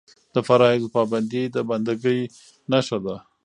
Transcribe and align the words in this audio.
د 0.33 0.35
فرایضو 0.47 0.93
پابندي 0.95 1.43
د 1.55 1.57
بنده 1.69 1.93
ګۍ 2.03 2.19
نښه 2.71 2.97
ده. 3.05 3.15